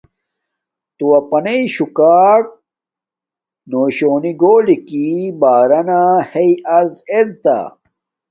[0.97, 2.45] تو اپانݵ شونا شوکاک
[3.71, 5.05] یا شونی گولی کی
[5.41, 7.57] بارانا ہݵ عرض ارتہ۔